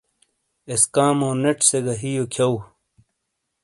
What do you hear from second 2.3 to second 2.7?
کھیؤ۔